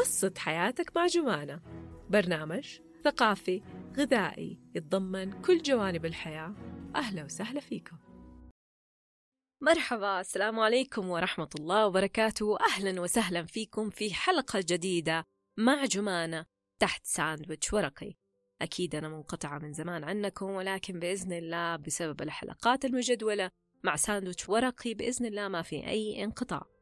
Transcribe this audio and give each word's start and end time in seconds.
بسط 0.00 0.38
حياتك 0.38 0.96
مع 0.96 1.06
جمانة. 1.06 1.60
برنامج 2.10 2.80
ثقافي 3.04 3.62
غذائي 3.96 4.58
يتضمن 4.74 5.42
كل 5.42 5.62
جوانب 5.62 6.06
الحياة. 6.06 6.54
أهلا 6.96 7.24
وسهلا 7.24 7.60
فيكم. 7.60 7.98
مرحبا 9.62 10.20
السلام 10.20 10.60
عليكم 10.60 11.08
ورحمة 11.08 11.48
الله 11.60 11.86
وبركاته. 11.86 12.58
أهلا 12.60 13.00
وسهلا 13.00 13.44
فيكم 13.44 13.90
في 13.90 14.14
حلقة 14.14 14.64
جديدة 14.68 15.24
مع 15.58 15.84
جمانة 15.84 16.46
تحت 16.78 17.06
ساندويتش 17.06 17.72
ورقي. 17.72 18.14
أكيد 18.62 18.94
أنا 18.94 19.08
منقطعة 19.08 19.58
من 19.58 19.72
زمان 19.72 20.04
عنكم 20.04 20.50
ولكن 20.50 20.98
بإذن 20.98 21.32
الله 21.32 21.76
بسبب 21.76 22.22
الحلقات 22.22 22.84
المجدولة 22.84 23.50
مع 23.84 23.96
ساندويتش 23.96 24.48
ورقي 24.48 24.94
بإذن 24.94 25.26
الله 25.26 25.48
ما 25.48 25.62
في 25.62 25.86
أي 25.86 26.24
انقطاع. 26.24 26.77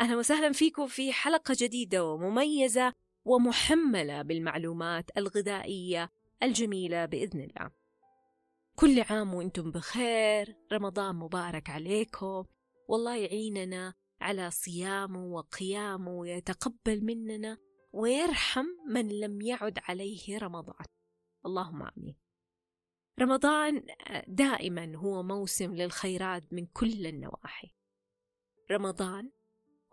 أهلا 0.00 0.16
وسهلا 0.16 0.52
فيكم 0.52 0.86
في 0.86 1.12
حلقة 1.12 1.56
جديدة 1.58 2.04
ومميزة 2.04 2.92
ومحملة 3.24 4.22
بالمعلومات 4.22 5.10
الغذائية 5.16 6.10
الجميلة 6.42 7.04
بإذن 7.04 7.40
الله. 7.40 7.70
كل 8.74 9.00
عام 9.00 9.34
وأنتم 9.34 9.70
بخير 9.70 10.56
رمضان 10.72 11.16
مبارك 11.16 11.70
عليكم. 11.70 12.44
والله 12.88 13.16
يعيننا 13.16 13.94
على 14.20 14.50
صيامه 14.50 15.24
وقيامه 15.24 16.10
ويتقبل 16.10 17.04
مننا 17.04 17.58
ويرحم 17.92 18.66
من 18.88 19.20
لم 19.20 19.40
يعد 19.40 19.78
عليه 19.82 20.38
رمضان. 20.38 20.86
اللهم 21.46 21.82
آمين. 21.82 22.16
رمضان 23.20 23.82
دائما 24.28 24.96
هو 24.96 25.22
موسم 25.22 25.74
للخيرات 25.74 26.52
من 26.52 26.66
كل 26.66 27.06
النواحي. 27.06 27.70
رمضان 28.70 29.30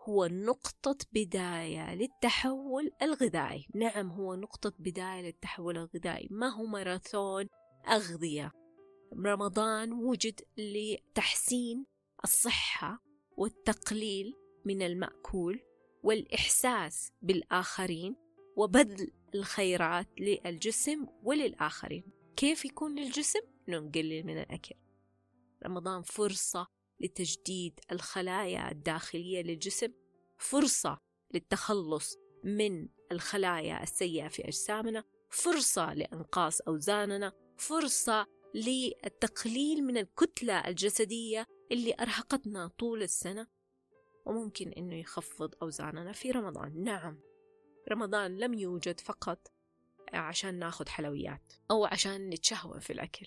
هو 0.08 0.26
نقطة 0.26 0.96
بداية 1.12 1.94
للتحول 1.94 2.90
الغذائي. 3.02 3.66
نعم 3.74 4.10
هو 4.10 4.34
نقطة 4.34 4.72
بداية 4.78 5.22
للتحول 5.22 5.78
الغذائي. 5.78 6.28
ما 6.30 6.48
هو 6.48 6.66
ماراثون 6.66 7.48
أغذية؟ 7.88 8.52
رمضان 9.26 9.92
وجد 9.92 10.40
لتحسين 10.56 11.86
الصحة 12.24 13.02
والتقليل 13.36 14.34
من 14.64 14.82
المأكول 14.82 15.60
والإحساس 16.02 17.12
بالآخرين 17.22 18.16
وبذل 18.56 19.12
الخيرات 19.34 20.08
للجسم 20.20 21.06
وللآخرين. 21.22 22.04
كيف 22.36 22.64
يكون 22.64 22.98
للجسم؟ 22.98 23.40
نقلل 23.68 24.26
من 24.26 24.38
الأكل. 24.38 24.74
رمضان 25.66 26.02
فرصة 26.02 26.66
لتجديد 27.02 27.80
الخلايا 27.92 28.70
الداخلية 28.70 29.42
للجسم 29.42 29.92
فرصة 30.38 30.98
للتخلص 31.34 32.16
من 32.44 32.88
الخلايا 33.12 33.82
السيئة 33.82 34.28
في 34.28 34.48
أجسامنا 34.48 35.04
فرصة 35.30 35.94
لإنقاص 35.94 36.60
أوزاننا 36.60 37.32
فرصة 37.56 38.26
للتقليل 38.54 39.84
من 39.84 39.96
الكتلة 39.96 40.68
الجسدية 40.68 41.46
اللي 41.72 41.94
أرهقتنا 42.00 42.66
طول 42.66 43.02
السنة. 43.02 43.46
وممكن 44.26 44.72
أنه 44.72 44.94
يخفض 44.94 45.54
أوزاننا 45.62 46.12
في 46.12 46.30
رمضان. 46.30 46.82
نعم 46.82 47.20
رمضان 47.90 48.38
لم 48.38 48.54
يوجد 48.54 49.00
فقط 49.00 49.52
عشان 50.12 50.58
ناخد 50.58 50.88
حلويات 50.88 51.52
أو 51.70 51.84
عشان 51.84 52.30
نتشهوى 52.30 52.80
في 52.80 52.92
الأكل 52.92 53.26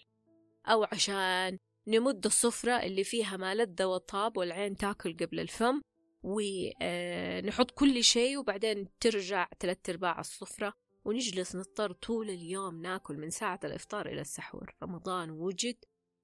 أو 0.65 0.83
عشان 0.83 1.57
نمد 1.87 2.25
السفرة 2.25 2.71
اللي 2.71 3.03
فيها 3.03 3.37
ما 3.37 3.55
لذ 3.55 3.83
وطاب 3.83 4.37
والعين 4.37 4.77
تاكل 4.77 5.17
قبل 5.17 5.39
الفم 5.39 5.81
ونحط 6.23 7.71
كل 7.71 8.03
شيء 8.03 8.37
وبعدين 8.37 8.87
ترجع 8.99 9.49
ثلاث 9.59 9.89
أرباع 9.89 10.19
السفرة 10.19 10.73
ونجلس 11.05 11.55
نضطر 11.55 11.91
طول 11.91 12.29
اليوم 12.29 12.81
ناكل 12.81 13.17
من 13.17 13.29
ساعة 13.29 13.59
الإفطار 13.63 14.07
إلى 14.07 14.21
السحور. 14.21 14.75
رمضان 14.83 15.31
وجد 15.31 15.75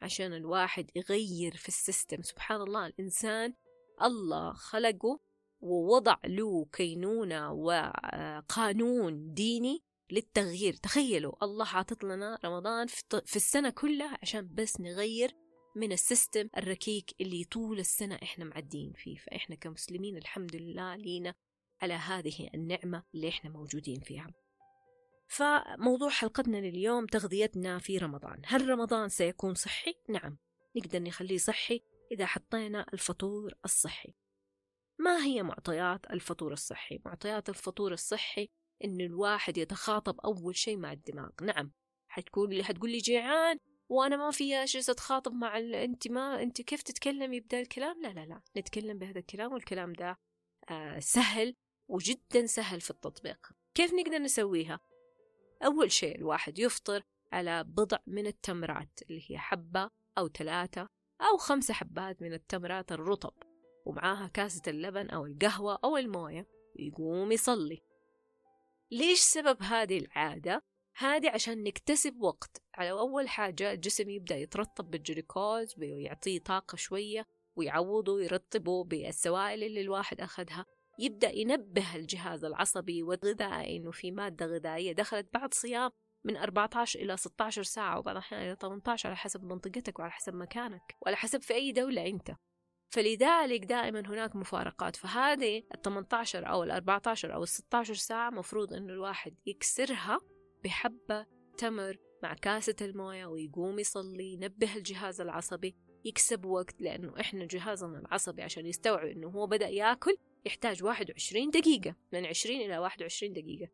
عشان 0.01 0.33
الواحد 0.33 0.89
يغير 0.95 1.55
في 1.55 1.67
السيستم. 1.67 2.21
سبحان 2.21 2.61
الله 2.61 2.85
الإنسان 2.85 3.53
الله 4.01 4.53
خلقه 4.53 5.19
ووضع 5.59 6.17
له 6.25 6.66
كينونة 6.73 7.51
وقانون 7.53 9.33
ديني 9.33 9.83
للتغيير. 10.11 10.73
تخيلوا 10.73 11.44
الله 11.44 11.67
عاطط 11.67 12.03
لنا 12.03 12.39
رمضان 12.45 12.88
في 13.25 13.35
السنة 13.35 13.69
كلها 13.69 14.17
عشان 14.21 14.50
بس 14.53 14.81
نغير 14.81 15.35
من 15.75 15.91
السيستم 15.91 16.49
الركيك 16.57 17.15
اللي 17.21 17.43
طول 17.43 17.79
السنة 17.79 18.15
إحنا 18.23 18.45
معدين 18.45 18.93
فيه. 18.93 19.17
فإحنا 19.17 19.55
كمسلمين 19.55 20.17
الحمد 20.17 20.55
لله 20.55 20.95
لينا 20.95 21.33
على 21.81 21.93
هذه 21.93 22.49
النعمة 22.53 23.03
اللي 23.15 23.29
إحنا 23.29 23.49
موجودين 23.49 23.99
فيها. 23.99 24.33
فموضوع 25.27 26.09
حلقتنا 26.09 26.57
لليوم 26.57 27.05
تغذيتنا 27.05 27.79
في 27.79 27.97
رمضان. 27.97 28.41
هل 28.45 28.69
رمضان 28.69 29.09
سيكون 29.09 29.53
صحي؟ 29.53 29.93
نعم. 30.09 30.37
نقدر 30.75 30.99
نخليه 30.99 31.37
صحي 31.37 31.81
إذا 32.11 32.25
حطينا 32.25 32.85
الفطور 32.93 33.53
الصحي. 33.65 34.13
ما 34.99 35.25
هي 35.25 35.43
معطيات 35.43 36.05
الفطور 36.11 36.53
الصحي؟ 36.53 36.99
معطيات 37.05 37.49
الفطور 37.49 37.93
الصحي 37.93 38.49
إن 38.83 39.01
الواحد 39.01 39.57
يتخاطب 39.57 40.19
أول 40.19 40.55
شيء 40.55 40.77
مع 40.77 40.91
الدماغ. 40.91 41.29
نعم. 41.41 41.71
لي 42.38 42.63
حتقول 42.63 42.91
لي 42.91 42.97
جيعان 42.97 43.57
وأنا 43.91 44.18
ما 44.18 44.31
في 44.31 44.50
جالس 44.50 44.90
أتخاطب 44.90 45.34
مع 45.34 45.57
ال... 45.57 45.75
انت 45.75 46.07
ما 46.07 46.41
انت 46.41 46.62
كيف 46.62 46.81
تتكلمي 46.81 47.40
بدا 47.40 47.59
الكلام؟ 47.59 48.02
لا 48.02 48.07
لا 48.07 48.25
لا 48.25 48.41
نتكلم 48.57 49.00
بهذا 49.00 49.19
الكلام 49.19 49.53
والكلام 49.53 49.94
ده 49.94 50.19
آه 50.69 51.00
سهل 51.00 51.56
وجدا 51.88 52.46
سهل 52.46 52.81
في 52.81 52.90
التطبيق. 52.90 53.50
كيف 53.75 53.94
نقدر 53.94 54.18
نسويها؟ 54.18 54.80
أول 55.66 55.91
شيء 55.91 56.16
الواحد 56.18 56.59
يفطر 56.59 57.03
على 57.31 57.63
بضع 57.63 57.97
من 58.07 58.28
التمرات 58.28 59.00
اللي 59.09 59.31
هي 59.31 59.38
حبة 59.38 59.90
أو 60.18 60.28
ثلاثة 60.28 60.88
أو 61.22 61.38
خمسة 61.38 61.74
حبات 61.74 62.22
من 62.22 62.34
التمرات 62.34 62.91
الرطب 62.91 63.34
ومعاها 63.85 64.28
كاسة 64.28 64.62
اللبن 64.68 65.09
أو 65.09 65.25
القهوة 65.25 65.80
أو 65.84 65.97
الموية 65.97 66.47
ويقوم 66.75 67.31
يصلي. 67.31 67.81
ليش 68.91 69.19
سبب 69.19 69.63
هذه 69.63 69.97
العادة؟ 69.97 70.63
هذه 70.96 71.29
عشان 71.29 71.63
نكتسب 71.63 72.22
وقت. 72.22 72.62
على 72.75 72.91
أول 72.91 73.29
حاجة 73.29 73.72
الجسم 73.72 74.09
يبدأ 74.09 74.38
يترطب 74.38 74.91
بالجلوكوز 74.91 75.79
ويعطيه 75.79 76.40
طاقة 76.40 76.75
شوية 76.75 77.28
ويعوضه 77.56 78.13
ويرطبه 78.13 78.84
بالسوائل 78.84 79.63
اللي 79.63 79.81
الواحد 79.81 80.22
أخذها. 80.22 80.66
يبدأ 81.00 81.31
ينبه 81.31 81.96
الجهاز 81.96 82.46
العصبي 82.46 83.03
والغذائي 83.03 83.78
إنه 83.78 83.91
في 83.91 84.12
مادة 84.12 84.46
غذائية 84.46 84.91
دخلت 84.91 85.34
بعد 85.34 85.53
صيام 85.53 85.91
من 86.24 86.38
14 86.38 87.00
إلى 87.00 87.18
16 87.18 87.63
ساعة 87.63 88.00
وبعض 88.00 88.16
الأحيان 88.16 88.41
إلى 88.41 88.56
18 88.62 89.09
على 89.09 89.18
حسب 89.18 89.44
منطقتك 89.44 90.00
وعلى 90.00 90.12
حسب 90.12 90.35
مكانك 90.35 90.96
وعلى 91.01 91.18
حسب 91.18 91.41
في 91.41 91.53
أي 91.53 91.72
دولة 91.72 92.07
أنت. 92.07 92.31
فلذلك 92.90 93.66
دائما 93.66 94.00
هناك 94.00 94.35
مفارقات. 94.35 94.96
فهذه 94.96 95.63
ال 95.75 95.81
18 95.81 96.50
أو 96.50 96.63
ال 96.63 96.72
14 96.72 97.34
أو 97.34 97.44
ال 97.44 97.47
16 97.47 97.94
ساعة 97.94 98.30
مفروض 98.30 98.74
إنه 98.74 98.94
الواحد 98.94 99.35
يكسرها 99.46 100.19
بحبة 100.63 101.25
تمر 101.57 101.97
مع 102.23 102.33
كاسة 102.33 102.75
الموية 102.81 103.25
ويقوم 103.25 103.79
يصلي 103.79 104.33
ينبه 104.33 104.75
الجهاز 104.75 105.22
العصبي 105.22 105.75
يكسب 106.05 106.45
وقت 106.45 106.81
لأنه 106.81 107.19
إحنا 107.19 107.45
جهازنا 107.45 107.99
العصبي 107.99 108.41
عشان 108.41 108.66
يستوعب 108.66 109.07
إنه 109.07 109.27
هو 109.27 109.47
بدأ 109.47 109.67
ياكل 109.67 110.17
يحتاج 110.45 110.83
21 110.83 111.50
دقيقة 111.50 111.95
من 112.13 112.25
20 112.25 112.61
إلى 112.61 112.77
21 112.77 113.33
دقيقة. 113.33 113.71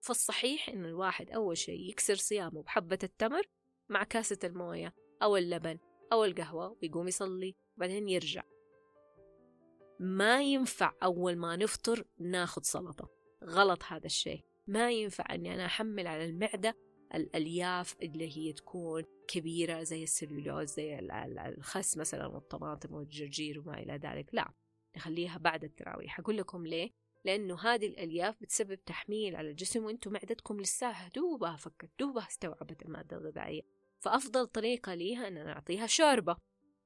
فالصحيح 0.00 0.68
إنه 0.68 0.88
الواحد 0.88 1.30
أول 1.30 1.56
شيء 1.56 1.90
يكسر 1.90 2.14
صيامه 2.14 2.62
بحبة 2.62 2.98
التمر 3.02 3.42
مع 3.88 4.04
كاسة 4.04 4.38
الموية 4.44 4.94
أو 5.22 5.36
اللبن 5.36 5.78
أو 6.12 6.24
القهوة 6.24 6.76
ويقوم 6.82 7.08
يصلي 7.08 7.54
وبعدين 7.76 8.08
يرجع. 8.08 8.42
ما 10.00 10.42
ينفع 10.42 10.92
أول 11.02 11.36
ما 11.36 11.56
نفطر 11.56 12.04
ناخد 12.18 12.64
سلطة. 12.64 13.10
غلط 13.44 13.82
هذا 13.84 14.06
الشيء. 14.06 14.44
ما 14.66 14.90
ينفع 14.90 15.34
أني 15.34 15.54
أنا 15.54 15.66
أحمل 15.66 16.06
على 16.06 16.24
المعدة 16.24 16.76
الألياف 17.14 17.96
اللي 18.02 18.36
هي 18.36 18.52
تكون 18.52 19.04
كبيرة 19.28 19.82
زي 19.82 20.02
السلولوز 20.02 20.70
زي 20.70 20.98
الخس 21.48 21.96
مثلا 21.96 22.26
والطماطم 22.26 22.94
والجرجير 22.94 23.60
وما 23.60 23.78
إلى 23.78 23.96
ذلك. 23.96 24.28
لا 24.32 24.52
نخليها 24.96 25.38
بعد 25.38 25.64
التراويح. 25.64 26.20
أقول 26.20 26.36
لكم 26.36 26.66
ليه؟ 26.66 26.90
لأنه 27.24 27.60
هذه 27.60 27.86
الألياف 27.86 28.36
بتسبب 28.40 28.84
تحميل 28.84 29.36
على 29.36 29.50
الجسم 29.50 29.84
وأنتم 29.84 30.12
معدتكم 30.12 30.60
لساها 30.60 31.10
دوبها 31.14 31.56
فكت 31.56 31.90
دوبها 31.98 32.26
استوعبت 32.26 32.82
المادة 32.82 33.16
الغذائية. 33.16 33.62
فأفضل 34.00 34.46
طريقة 34.46 34.94
ليها 34.94 35.28
أن 35.28 35.34
نعطيها 35.34 35.86
شوربة 35.86 36.36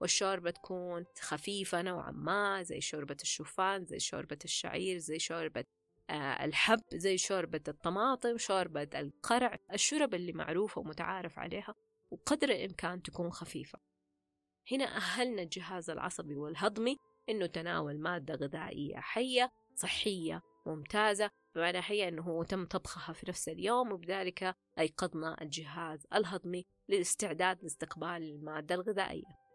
والشوربة 0.00 0.50
تكون 0.50 1.04
خفيفة 1.20 1.82
نوعا 1.82 2.10
ما 2.10 2.62
زي 2.62 2.80
شوربة 2.80 3.16
الشوفان 3.22 3.84
زي 3.84 3.98
شوربة 3.98 4.38
الشعير 4.44 4.98
زي 4.98 5.18
شوربة 5.18 5.64
الحب 6.10 6.80
زي 6.94 7.18
شوربة 7.18 7.60
الطماطم 7.68 8.38
شوربة 8.38 8.88
القرع 8.94 9.58
الشرب 9.72 10.14
اللي 10.14 10.32
معروفة 10.32 10.80
ومتعارف 10.80 11.38
عليها 11.38 11.74
وقدر 12.10 12.48
الإمكان 12.48 13.02
تكون 13.02 13.30
خفيفة. 13.30 13.78
هنا 14.72 14.84
أهلنا 14.84 15.42
الجهاز 15.42 15.90
العصبي 15.90 16.36
والهضمي 16.36 16.96
إنه 17.28 17.46
تناول 17.46 18.00
مادة 18.00 18.34
غذائية 18.34 18.96
حية 18.96 19.50
صحية 19.74 20.42
ممتازة. 20.66 21.30
بمعنى 21.54 21.80
هي 21.82 22.08
أنه 22.08 22.44
تم 22.44 22.66
طبخها 22.66 23.12
في 23.12 23.26
نفس 23.28 23.48
اليوم 23.48 23.92
وبذلك 23.92 24.54
أيقظنا 24.78 25.42
الجهاز 25.42 26.06
الهضمي 26.14 26.66
للاستعداد 26.88 27.62
لاستقبال 27.62 28.22
المادة 28.22 28.74
الغذائية. 28.74 29.46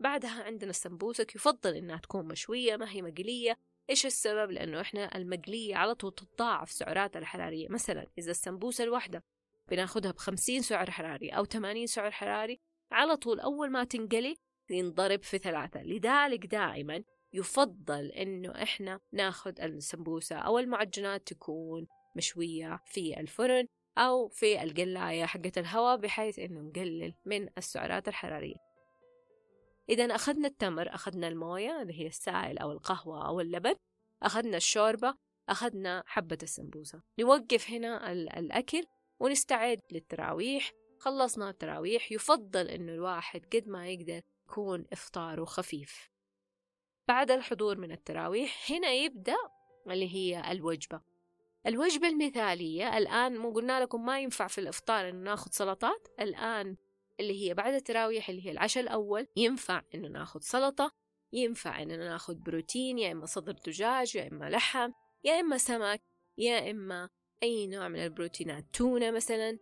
بعدها 0.00 0.44
عندنا 0.44 0.70
السمبوسك 0.70 1.34
يفضل 1.34 1.74
إنها 1.74 1.96
تكون 1.96 2.28
مشوية 2.28 2.76
ما 2.76 2.90
هي 2.90 3.02
مقلية 3.02 3.58
إيش 3.92 4.06
السبب؟ 4.06 4.50
لأنه 4.50 4.80
إحنا 4.80 5.16
المقلية 5.16 5.76
على 5.76 5.94
طول 5.94 6.14
تتضاعف 6.14 6.70
سعراتها 6.70 7.20
الحرارية. 7.20 7.68
مثلا 7.68 8.06
إذا 8.18 8.30
السمبوسة 8.30 8.84
الواحدة 8.84 9.24
بناخدها 9.70 10.10
بخمسين 10.10 10.62
سعر 10.62 10.90
حراري 10.90 11.30
أو 11.30 11.44
ثمانين 11.44 11.86
سعر 11.86 12.10
حراري 12.10 12.60
على 12.92 13.16
طول 13.16 13.40
أول 13.40 13.70
ما 13.70 13.84
تنقلي 13.84 14.36
ينضرب 14.70 15.22
في 15.22 15.38
ثلاثة. 15.38 15.82
لذلك 15.82 16.46
دائما 16.46 17.02
يفضل 17.32 18.06
إنه 18.06 18.62
إحنا 18.62 19.00
ناخد 19.12 19.60
السمبوسة 19.60 20.36
أو 20.36 20.58
المعجنات 20.58 21.26
تكون 21.26 21.86
مشوية 22.16 22.80
في 22.86 23.20
الفرن 23.20 23.66
أو 23.98 24.28
في 24.28 24.62
القلاية 24.62 25.24
حقة 25.24 25.52
الهواء 25.56 25.96
بحيث 25.96 26.38
إنه 26.38 26.60
نقلل 26.60 27.14
من 27.24 27.48
السعرات 27.58 28.08
الحرارية. 28.08 28.71
إذا 29.88 30.14
أخذنا 30.14 30.48
التمر 30.48 30.94
أخذنا 30.94 31.28
الموية 31.28 31.82
اللي 31.82 32.00
هي 32.00 32.06
السائل 32.06 32.58
أو 32.58 32.72
القهوة 32.72 33.28
أو 33.28 33.40
اللبن 33.40 33.74
أخذنا 34.22 34.56
الشوربة 34.56 35.14
أخذنا 35.48 36.02
حبة 36.06 36.38
السمبوسة. 36.42 37.02
نوقف 37.18 37.70
هنا 37.70 38.12
الأكل 38.12 38.84
ونستعد 39.20 39.80
للتراويح. 39.92 40.72
خلصنا 40.98 41.50
التراويح. 41.50 42.12
يفضل 42.12 42.68
إنه 42.68 42.92
الواحد 42.92 43.46
قد 43.54 43.68
ما 43.68 43.88
يقدر 43.88 44.20
يكون 44.48 44.86
إفطاره 44.92 45.44
خفيف. 45.44 46.10
بعد 47.08 47.30
الحضور 47.30 47.78
من 47.78 47.92
التراويح 47.92 48.70
هنا 48.70 48.92
يبدأ 48.92 49.36
اللي 49.86 50.14
هي 50.14 50.52
الوجبة. 50.52 51.00
الوجبة 51.66 52.08
المثالية 52.08 52.98
الآن 52.98 53.36
مو 53.36 53.50
قلنا 53.50 53.80
لكم 53.80 54.04
ما 54.04 54.20
ينفع 54.20 54.46
في 54.46 54.58
الإفطار 54.58 55.08
إنه 55.08 55.30
ناخذ 55.30 55.50
سلطات. 55.50 56.08
الآن 56.20 56.76
اللي 57.22 57.48
هي 57.48 57.54
بعد 57.54 57.74
التراويح 57.74 58.28
اللي 58.28 58.46
هي 58.46 58.50
العشاء 58.50 58.82
الأول 58.82 59.26
ينفع 59.36 59.82
إنه 59.94 60.08
ناخذ 60.08 60.40
سلطة 60.40 60.92
ينفع 61.32 61.82
إنه 61.82 61.96
ناخذ 61.96 62.34
بروتين 62.34 62.98
يا 62.98 63.12
إما 63.12 63.26
صدر 63.26 63.52
دجاج 63.52 64.16
يا 64.16 64.28
إما 64.28 64.50
لحم 64.50 64.90
يا 65.24 65.40
إما 65.40 65.58
سمك 65.58 66.02
يا 66.38 66.70
إما 66.70 67.08
أي 67.42 67.66
نوع 67.66 67.88
من 67.88 68.04
البروتينات 68.04 68.64
تونة 68.72 69.10
مثلا. 69.10 69.58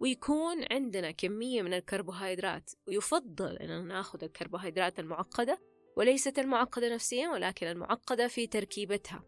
ويكون 0.00 0.64
عندنا 0.70 1.10
كمية 1.10 1.62
من 1.62 1.74
الكربوهيدرات 1.74 2.70
ويفضل 2.88 3.56
أن 3.56 3.88
ناخذ 3.88 4.24
الكربوهيدرات 4.24 4.98
المعقدة 4.98 5.58
وليست 5.96 6.38
المعقدة 6.38 6.94
نفسيا 6.94 7.28
ولكن 7.28 7.66
المعقدة 7.66 8.28
في 8.28 8.46
تركيبتها. 8.46 9.24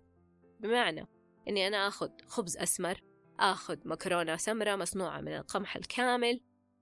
بمعنى 0.60 1.06
أني 1.48 1.66
أنا 1.66 1.88
أخذ 1.88 2.10
خبز 2.26 2.56
أسمر 2.56 3.00
أخذ 3.40 3.78
مكرونة 3.84 4.36
سمرة 4.36 4.76
مصنوعة 4.76 5.20
من 5.20 5.36
القمح 5.36 5.76
الكامل 5.76 6.40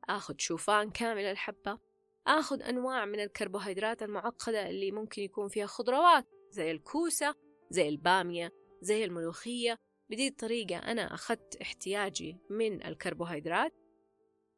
أخذ 0.09 0.35
شوفان 0.39 0.91
كامل 0.91 1.25
الحبة 1.25 1.79
أخذ 2.27 2.62
أنواع 2.62 3.05
من 3.05 3.21
الكربوهيدرات 3.21 4.03
المعقدة 4.03 4.69
اللي 4.71 4.91
ممكن 4.91 5.23
يكون 5.23 5.49
فيها 5.49 5.67
خضروات 5.67 6.27
زي 6.51 6.71
الكوسة 6.71 7.35
زي 7.71 7.89
البامية 7.89 8.53
زي 8.81 9.05
الملوخية. 9.05 9.79
بدي 10.11 10.29
الطريقة 10.29 10.77
أنا 10.77 11.15
أخذت 11.15 11.56
احتياجي 11.62 12.39
من 12.51 12.87
الكربوهيدرات 12.87 13.73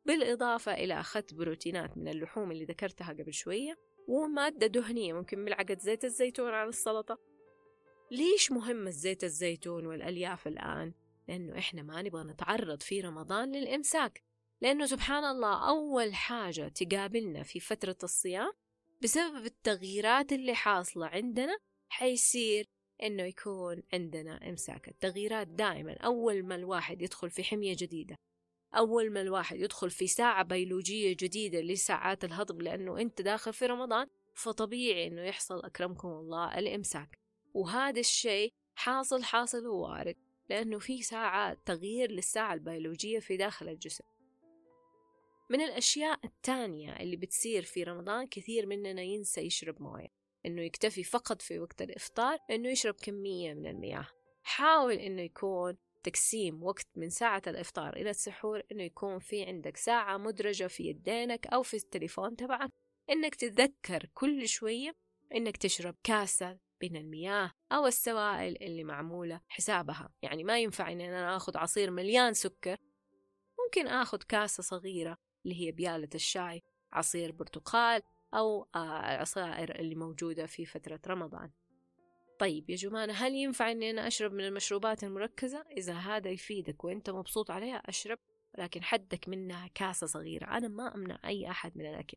بالإضافة 0.05 0.75
إلى 0.75 1.01
أخذت 1.01 1.35
بروتينات 1.35 1.99
من 1.99 2.09
اللحوم 2.09 2.53
اللي 2.53 2.65
ذكرتها 2.65 3.13
قبل 3.13 3.33
شوية 3.33 3.79
ومادة 4.09 4.67
دهنية 4.67 5.13
ممكن 5.13 5.39
ملعقة 5.39 5.77
زيت 5.81 6.05
الزيتون 6.05 6.51
على 6.51 6.69
السلطة. 6.69 7.19
ليش 8.11 8.53
مهم 8.53 8.87
الزيت 8.87 9.25
الزيتون 9.25 9.87
والألياف 9.87 10.47
الآن؟ 10.47 10.93
لأنه 11.29 11.59
إحنا 11.59 11.83
ما 11.83 12.03
نبغى 12.03 12.25
نتعرض 12.25 12.83
في 12.83 13.01
رمضان 13.01 13.53
للإمساك. 13.53 14.26
لأنه 14.61 14.87
سبحان 14.87 15.25
الله 15.25 15.69
أول 15.69 16.15
حاجة 16.15 16.69
تقابلنا 16.69 17.43
في 17.43 17.61
فترة 17.61 17.97
الصيام 18.03 18.53
بسبب 19.03 19.45
التغييرات 19.45 20.33
اللي 20.33 20.55
حاصلة 20.55 21.07
عندنا 21.07 21.59
حيصير 21.89 22.67
إنه 23.03 23.23
يكون 23.23 23.83
عندنا 23.93 24.49
إمساك. 24.49 24.89
التغييرات 24.89 25.49
دائما 25.49 25.93
أول 25.93 26.43
ما 26.43 26.55
الواحد 26.55 27.03
يدخل 27.03 27.31
في 27.31 27.45
حمية 27.45 27.77
جديدة 27.79 28.17
أول 28.77 29.11
ما 29.11 29.21
الواحد 29.21 29.61
يدخل 29.61 29.91
في 29.91 30.07
ساعة 30.07 30.43
بيولوجية 30.43 31.17
جديدة 31.21 31.61
لساعات 31.61 32.25
الهضم 32.25 32.63
لأنه 32.63 33.01
أنت 33.01 33.23
داخل 33.23 33.53
في 33.53 33.67
رمضان 33.67 34.07
فطبيعي 34.35 35.07
إنه 35.07 35.23
يحصل 35.23 35.65
أكرمكم 35.65 36.09
الله 36.09 36.59
الإمساك. 36.59 37.19
وهذا 37.55 38.01
الشيء 38.01 38.53
حاصل 38.75 39.23
حاصل 39.23 39.67
ووارد 39.67 40.17
لأنه 40.51 40.79
في 40.79 41.03
ساعات 41.03 41.59
تغيير 41.67 42.11
للساعة 42.11 42.55
البيولوجية 42.55 43.19
في 43.19 43.37
داخل 43.37 43.69
الجسم. 43.69 44.05
من 45.51 45.61
الأشياء 45.61 46.19
التانية 46.25 46.97
اللي 46.97 47.17
بتصير 47.17 47.63
في 47.63 47.83
رمضان 47.83 48.27
كثير 48.27 48.67
مننا 48.67 49.03
ينسى 49.03 49.41
يشرب 49.41 49.83
موية. 49.83 50.09
إنه 50.47 50.63
يكتفي 50.63 51.05
فقط 51.05 51.43
في 51.43 51.59
وقت 51.59 51.83
الإفطار 51.83 52.39
إنه 52.51 52.69
يشرب 52.69 52.95
كمية 52.95 53.55
من 53.55 53.67
المياه. 53.67 54.07
حاول 54.43 54.95
إنه 54.95 55.23
يكون 55.23 55.77
تقسيم 56.03 56.63
وقت 56.63 56.87
من 56.97 57.11
ساعة 57.11 57.43
الإفطار 57.47 57.97
إلى 57.97 58.11
السحور 58.11 58.63
إنه 58.73 58.83
يكون 58.83 59.19
في 59.19 59.45
عندك 59.45 59.77
ساعة 59.77 60.17
مدرجة 60.17 60.67
في 60.67 60.85
يدينك 60.85 61.47
أو 61.47 61.63
في 61.63 61.77
التليفون 61.77 62.37
تبعك. 62.37 62.71
إنك 63.11 63.35
تتذكر 63.35 64.07
كل 64.15 64.49
شوية 64.49 64.93
إنك 65.35 65.57
تشرب 65.57 65.95
كاسة 66.05 66.59
من 66.83 66.97
المياه 66.97 67.53
أو 67.73 67.87
السوائل 67.87 68.63
اللي 68.63 68.85
معمولة 68.85 69.41
حسابها. 69.49 70.13
يعني 70.23 70.45
ما 70.45 70.59
ينفع 70.59 70.93
إن 70.93 71.01
أنا 71.01 71.37
آخذ 71.37 71.57
عصير 71.57 71.91
مليان 71.91 72.35
سكر. 72.35 72.77
ممكن 73.65 73.87
آخذ 73.87 74.19
كاسة 74.19 74.63
صغيرة 74.63 75.26
اللي 75.47 75.67
هي 75.67 75.73
بيالة 75.73 76.09
الشاي 76.15 76.63
عصير 76.93 77.33
برتقال 77.33 78.03
أو 78.35 78.67
العصائر 78.77 79.77
آه، 79.77 79.81
اللي 79.81 79.95
موجودة 79.95 80.47
في 80.47 80.67
فترة 80.67 81.01
رمضان. 81.07 81.51
طيب 82.39 82.71
يا 82.71 82.77
جمانة 82.77 83.13
هل 83.13 83.35
ينفع 83.35 83.71
أني 83.71 83.91
أنا 83.91 84.07
أشرب 84.07 84.33
من 84.33 84.45
المشروبات 84.45 85.05
المركزة؟ 85.05 85.65
إذا 85.77 85.95
هذا 85.95 86.31
يفيدك 86.31 86.85
وأنت 86.85 87.11
مبسوط 87.11 87.51
عليها 87.51 87.77
أشرب 87.77 88.19
لكن 88.59 88.83
حدك 88.83 89.29
منها 89.29 89.67
كاسة 89.75 90.07
صغيرة. 90.07 90.45
أنا 90.47 90.69
ما 90.69 90.95
أمنع 90.95 91.19
أي 91.25 91.51
أحد 91.51 91.79
من 91.79 91.87
الأكل. 91.87 92.17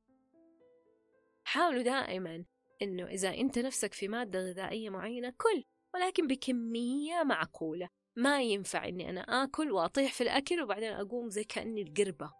حاولوا 1.43 1.81
دائما 1.81 2.45
أنه 2.81 3.05
إذا 3.05 3.29
أنت 3.29 3.59
نفسك 3.59 3.93
في 3.93 4.07
مادة 4.07 4.39
غذائية 4.39 4.89
معينة 4.89 5.33
كل 5.37 5.63
ولكن 5.93 6.27
بكمية 6.27 7.23
معقولة. 7.23 7.89
ما 8.15 8.41
ينفع 8.41 8.87
أني 8.87 9.09
أنا 9.09 9.21
آكل 9.21 9.71
وأطيح 9.71 10.13
في 10.13 10.21
الأكل 10.21 10.61
وبعدين 10.61 10.93
أقوم 10.93 11.29
زي 11.29 11.43
كأني 11.43 11.81
القربة. 11.81 12.38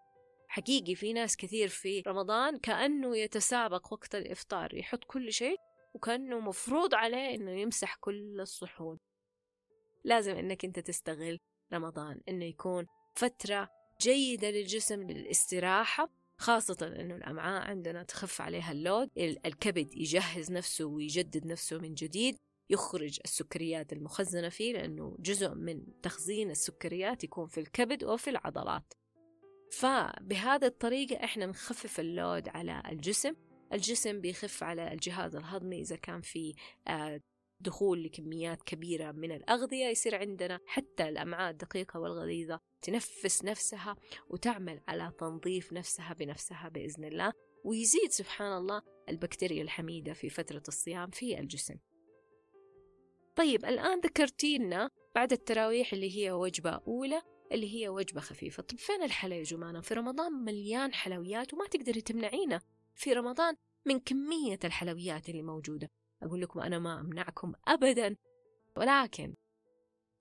حقيقي 0.50 0.96
في 0.96 1.13
ناس 1.13 1.38
كثير 1.38 1.68
في 1.68 2.03
رمضان 2.08 2.58
كأنه 2.58 3.18
يتسابق 3.18 3.94
وقت 3.94 4.15
الإفطار 4.15 4.74
يحط 4.74 5.03
كل 5.03 5.34
شيء 5.34 5.58
وكأنه 5.94 6.39
مفروض 6.39 6.96
عليه 6.96 7.36
إنه 7.36 7.51
يمسح 7.51 7.96
كل 7.96 8.41
الصحون. 8.41 9.00
لازم 10.03 10.36
إنك 10.36 10.65
أنت 10.65 10.79
تستغل 10.79 11.39
رمضان 11.74 12.22
إنه 12.29 12.46
يكون 12.46 12.88
فترة 13.15 13.70
جيدة 14.01 14.51
للجسم 14.51 15.12
للاستراحة 15.12 16.10
خاصة 16.38 16.94
إنه 17.00 17.15
الأمعاء 17.15 17.70
عندنا 17.70 18.03
تخف 18.03 18.41
عليها 18.41 18.72
اللود 18.72 19.10
الكبد 19.18 19.94
يجهز 19.94 20.51
نفسه 20.51 20.86
ويجدد 20.86 21.46
نفسه 21.46 21.77
من 21.77 21.94
جديد 21.94 22.38
يخرج 22.70 23.20
السكريات 23.25 23.94
المخزنة 23.94 24.50
فيه 24.50 24.74
لأنه 24.74 25.15
جزء 25.20 25.56
من 25.56 26.01
تخزين 26.01 26.51
السكريات 26.51 27.24
يكون 27.24 27.48
في 27.48 27.60
الكبد 27.60 28.03
وفي 28.03 28.29
العضلات. 28.29 28.94
فبهذه 29.71 30.65
الطريقة 30.65 31.23
إحنا 31.23 31.45
نخفف 31.45 31.99
اللود 31.99 32.49
على 32.49 32.83
الجسم. 32.91 33.35
الجسم 33.73 34.21
بيخف 34.21 34.63
على 34.63 34.93
الجهاز 34.93 35.35
الهضمي 35.35 35.81
إذا 35.81 35.95
كان 35.95 36.21
في 36.21 36.55
آه، 36.88 37.21
دخول 37.59 38.03
لكميات 38.03 38.63
كبيرة 38.63 39.11
من 39.11 39.31
الأغذية. 39.31 39.85
يصير 39.85 40.15
عندنا 40.15 40.59
حتى 40.65 41.09
الأمعاء 41.09 41.51
الدقيقة 41.51 41.99
والغليظة 41.99 42.59
تنفس 42.81 43.45
نفسها 43.45 43.95
وتعمل 44.29 44.81
على 44.88 45.11
تنظيف 45.19 45.73
نفسها 45.73 46.13
بنفسها 46.13 46.69
بإذن 46.69 47.05
الله. 47.05 47.33
ويزيد 47.63 48.11
سبحان 48.11 48.57
الله 48.57 48.81
البكتيريا 49.09 49.63
الحميدة 49.63 50.13
في 50.13 50.29
فترة 50.29 50.63
الصيام 50.67 51.09
في 51.09 51.39
الجسم. 51.39 51.75
طيب 53.35 53.65
الآن 53.65 53.99
ذكرتي 53.99 54.57
لنا 54.57 54.89
بعد 55.15 55.31
التراويح 55.31 55.93
اللي 55.93 56.17
هي 56.17 56.31
وجبة 56.31 56.69
أولى. 56.88 57.21
اللي 57.51 57.75
هي 57.75 57.89
وجبة 57.89 58.22
خفيفة. 58.22 58.63
طب 58.63 58.77
فين 58.77 59.03
الحلا 59.03 59.36
يا 59.36 59.44
جمانة 59.44 59.82
في 59.82 59.94
رمضان 59.94 60.34
مليان 60.34 60.94
حلويات 60.94 61.53
وما 61.53 61.68
تقدري 61.68 62.01
تمنعينا 62.01 62.62
في 62.96 63.13
رمضان 63.13 63.56
من 63.86 64.00
كمية 64.00 64.60
الحلويات 64.63 65.29
اللي 65.29 65.41
موجودة. 65.41 65.91
أقول 66.24 66.41
لكم 66.41 66.60
أنا 66.60 66.79
ما 66.79 67.00
أمنعكم 67.00 67.53
أبدا. 67.68 68.15
ولكن 68.77 69.36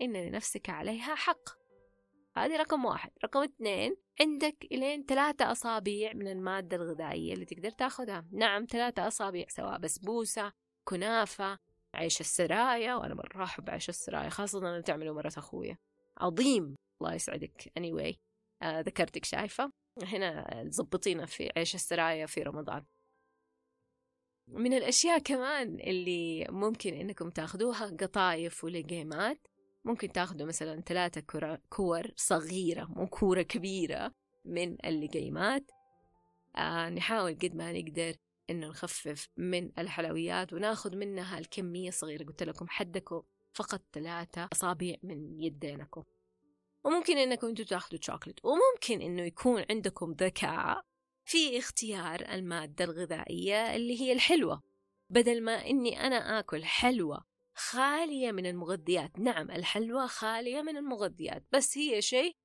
إن 0.01 0.17
لنفسك 0.17 0.71
عليها 0.71 1.15
حق. 1.15 1.49
هذه 2.37 2.57
رقم 2.57 2.85
واحد. 2.85 3.11
رقم 3.25 3.43
اثنين 3.43 3.97
عندك 4.21 4.57
إلين 4.73 5.05
ثلاثة 5.05 5.53
أصابع 5.53 6.13
من 6.15 6.29
المادة 6.29 6.77
الغذائية 6.77 7.35
اللي 7.35 7.45
تقدر 7.45 7.71
تاخذها. 7.71 8.29
نعم 8.33 8.67
ثلاثة 8.71 9.09
أصابع 9.09 9.45
سواء 9.49 9.79
بسبوسة 9.79 10.53
كنافة 10.85 11.59
عيش 11.95 12.21
السرايا. 12.21 12.95
وأنا 12.95 13.15
مرة 13.15 13.45
أحب 13.45 13.71
عيش 13.71 13.89
السرايا 13.89 14.29
خاصة 14.29 14.59
أنا 14.59 14.81
تعمله 14.81 15.15
مرة 15.15 15.33
أخويا. 15.37 15.79
عظيم. 16.19 16.75
الله 17.01 17.15
يسعدك. 17.15 17.73
Anyway 17.79 18.17
آه 18.63 18.81
ذكرتك 18.81 19.25
شايفة. 19.25 19.71
هنا 20.03 20.65
تظبطينا 20.71 21.27
في 21.27 21.51
عيش 21.57 21.75
السرايا 21.75 22.27
في 22.27 22.43
رمضان. 22.43 22.85
من 24.49 24.73
الأشياء 24.73 25.19
كمان 25.19 25.81
اللي 25.81 26.47
ممكن 26.51 26.95
إنكم 26.95 27.31
تاخدوها 27.31 27.87
قطايف 27.87 28.65
ولجيمات 28.65 29.47
ممكن 29.85 30.13
تاخدوا 30.13 30.47
مثلا 30.47 30.81
ثلاثة 30.81 31.21
كور 31.69 32.13
صغيرة 32.17 32.85
مو 32.85 33.07
كورة 33.07 33.43
كبيرة 33.43 34.13
من 34.45 34.87
اللجيمات 34.87 35.71
آه 36.57 36.89
نحاول 36.89 37.35
قد 37.35 37.55
ما 37.55 37.73
نقدر 37.73 38.15
إنه 38.51 38.69
نخفف 38.69 39.29
من 39.37 39.79
الحلويات 39.79 40.53
وناخذ 40.53 40.97
منها 40.97 41.39
الكمية 41.39 41.89
الصغيرة. 41.89 42.25
قلت 42.25 42.43
لكم 42.43 42.67
حدكم. 42.69 43.23
فقط 43.53 43.83
ثلاثة 43.93 44.49
أصابع 44.53 44.95
من 45.03 45.41
يدينكم. 45.41 46.05
وممكن 46.85 47.19
إنكم 47.19 47.47
أنتوا 47.47 47.65
تأخذوا 47.65 48.01
شوكلت 48.03 48.45
وممكن 48.45 49.07
إنه 49.07 49.23
يكون 49.23 49.65
عندكم 49.71 50.13
ذكاء 50.13 50.85
في 51.25 51.59
اختيار 51.59 52.21
المادة 52.21 52.85
الغذائية 52.85 53.77
اللي 53.77 54.01
هي 54.01 54.13
الحلوة. 54.13 54.63
بدل 55.11 55.43
ما 55.43 55.67
إني 55.67 56.07
أنا 56.07 56.39
آكل 56.39 56.65
حلوة 56.65 57.25
خالية 57.55 58.33
من 58.33 58.47
المغذيات. 58.47 59.19
نعم 59.19 59.51
الحلوى 59.51 60.09
خالية 60.09 60.63
من 60.63 60.77
المغذيات. 60.77 61.45
بس 61.53 61.79
هي 61.79 62.03
شيء 62.03 62.37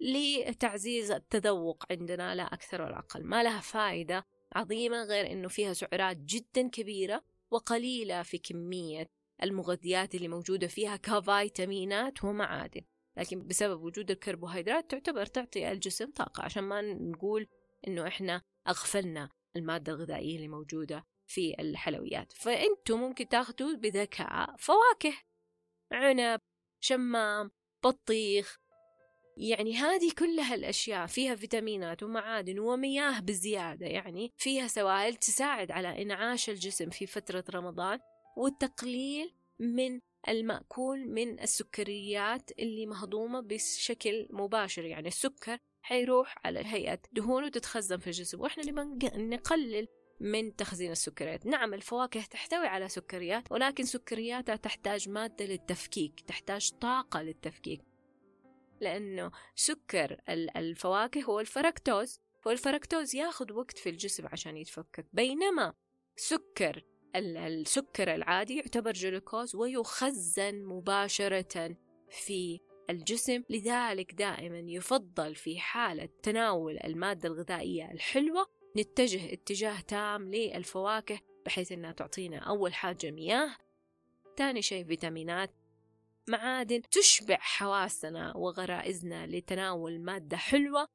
لتعزيز 0.00 1.10
التذوق 1.10 1.84
عندنا 1.90 2.34
لا 2.34 2.42
أكثر 2.42 2.82
ولا 2.82 2.98
أقل. 2.98 3.24
ما 3.24 3.42
لها 3.42 3.60
فائدة 3.60 4.26
عظيمة 4.52 5.02
غير 5.02 5.32
أنه 5.32 5.48
فيها 5.48 5.72
سعرات 5.72 6.16
جدا 6.16 6.68
كبيرة 6.68 7.24
وقليلة 7.50 8.22
في 8.22 8.38
كمية 8.38 9.10
المغذيات 9.42 10.14
اللي 10.14 10.28
موجودة 10.28 10.66
فيها 10.66 10.96
كفيتامينات 10.96 12.24
ومعادن 12.24 12.82
لكن 13.16 13.46
بسبب 13.46 13.82
وجود 13.82 14.10
الكربوهيدرات 14.10 14.90
تعتبر 14.90 15.26
تعطي 15.26 15.72
الجسم 15.72 16.10
طاقة. 16.10 16.42
عشان 16.42 16.64
ما 16.64 16.82
نقول 16.82 17.46
إنه 17.88 18.08
إحنا 18.08 18.42
أغفلنا 18.68 19.30
المادة 19.56 19.92
الغذائية 19.92 20.36
اللي 20.36 20.48
موجودة 20.48 21.04
في 21.26 21.54
الحلويات. 21.60 22.32
فأنتم 22.32 23.00
ممكن 23.00 23.28
تاخذوا 23.28 23.74
بذكاء 23.74 24.56
فواكه 24.58 25.14
عنب 25.92 26.40
شمام 26.80 27.50
بطيخ. 27.84 28.58
يعني 29.36 29.74
هذه 29.76 30.12
كلها 30.18 30.54
الأشياء 30.54 31.06
فيها 31.06 31.34
فيتامينات 31.34 32.02
ومعادن 32.02 32.58
ومياه 32.58 33.20
بزيادة. 33.20 33.86
يعني 33.86 34.32
فيها 34.36 34.66
سوائل 34.66 35.14
تساعد 35.14 35.70
على 35.70 36.02
إنعاش 36.02 36.50
الجسم 36.50 36.90
في 36.90 37.06
فترة 37.06 37.44
رمضان. 37.50 37.98
والتقليل 38.36 39.34
من 39.58 40.00
المأكول 40.28 41.08
من 41.08 41.40
السكريات 41.40 42.50
اللي 42.58 42.86
مهضومة 42.86 43.40
بشكل 43.40 44.28
مباشر. 44.30 44.84
يعني 44.84 45.08
السكر 45.08 45.58
حيروح 45.82 46.34
على 46.44 46.60
هيئة 46.64 46.98
دهون 47.12 47.44
وتتخزن 47.44 47.96
في 47.96 48.06
الجسم 48.06 48.40
وإحنا 48.40 48.64
نبغى 48.64 48.84
نقلل 49.16 49.88
من 50.20 50.56
تخزين 50.56 50.90
السكريات. 50.90 51.46
نعم 51.46 51.74
الفواكه 51.74 52.22
تحتوي 52.22 52.66
على 52.66 52.88
سكريات 52.88 53.52
ولكن 53.52 53.84
سكرياتها 53.84 54.56
تحتاج 54.56 55.08
مادة 55.08 55.44
للتفكيك 55.44 56.20
تحتاج 56.20 56.70
طاقة 56.80 57.22
للتفكيك. 57.22 57.80
لأنه 58.80 59.30
سكر 59.54 60.20
الفواكه 60.28 61.22
هو 61.22 61.40
الفركتوز 61.40 62.20
والفركتوز 62.46 63.14
ياخذ 63.14 63.52
وقت 63.52 63.78
في 63.78 63.88
الجسم 63.88 64.26
عشان 64.26 64.56
يتفكك. 64.56 65.06
بينما 65.12 65.74
سكر 66.16 66.84
السكر 67.16 68.14
العادي 68.14 68.56
يعتبر 68.56 68.92
جلوكوز 68.92 69.56
ويخزن 69.56 70.64
مباشرة 70.64 71.76
في 72.10 72.60
الجسم 72.90 73.42
لذلك 73.50 74.14
دائما 74.14 74.58
يفضل 74.58 75.34
في 75.34 75.60
حالة 75.60 76.08
تناول 76.22 76.78
المادة 76.84 77.28
الغذائية 77.28 77.90
الحلوة 77.90 78.46
نتجه 78.76 79.32
اتجاه 79.32 79.80
تام 79.80 80.28
للفواكه 80.28 81.20
بحيث 81.46 81.72
إنها 81.72 81.92
تعطينا 81.92 82.38
أول 82.38 82.74
حاجة 82.74 83.10
مياه 83.10 83.56
ثاني 84.36 84.62
شيء 84.62 84.84
فيتامينات 84.84 85.50
معادن 86.28 86.82
تشبع 86.82 87.36
حواسنا 87.40 88.36
وغرائزنا 88.36 89.26
لتناول 89.26 90.00
مادة 90.00 90.36
حلوة 90.36 90.88